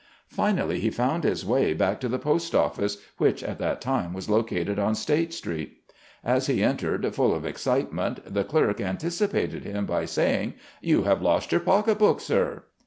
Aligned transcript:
Finally 0.31 0.79
he 0.79 0.89
found 0.89 1.23
his 1.23 1.45
way 1.45 1.75
back 1.75 1.99
to 1.99 2.09
the 2.09 2.17
Post 2.17 2.55
Office, 2.55 2.97
which 3.19 3.43
at 3.43 3.59
that 3.59 3.79
time 3.81 4.13
was 4.13 4.31
located 4.31 4.79
on 4.79 4.95
State 4.95 5.31
Street. 5.31 5.77
As 6.23 6.47
he 6.47 6.63
entered, 6.63 7.13
full 7.13 7.35
of 7.35 7.45
excitement, 7.45 8.21
the 8.33 8.43
clerk 8.43 8.81
anticipated 8.81 9.63
him 9.63 9.85
by 9.85 10.05
saying, 10.05 10.55
"You 10.81 11.03
have 11.03 11.21
lost 11.21 11.51
your 11.51 11.61
pocket 11.61 11.99
book, 11.99 12.19
sir?" 12.19 12.63